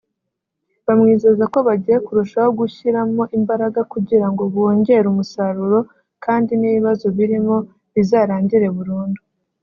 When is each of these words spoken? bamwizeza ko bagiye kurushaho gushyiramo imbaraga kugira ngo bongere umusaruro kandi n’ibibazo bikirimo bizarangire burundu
bamwizeza 0.85 1.43
ko 1.53 1.57
bagiye 1.67 1.97
kurushaho 2.05 2.49
gushyiramo 2.59 3.23
imbaraga 3.37 3.81
kugira 3.93 4.27
ngo 4.31 4.43
bongere 4.53 5.05
umusaruro 5.09 5.79
kandi 6.25 6.51
n’ibibazo 6.55 7.05
bikirimo 7.15 7.55
bizarangire 7.93 8.67
burundu 8.77 9.21